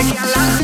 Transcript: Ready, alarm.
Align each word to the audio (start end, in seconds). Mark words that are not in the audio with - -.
Ready, 0.00 0.16
alarm. 0.16 0.59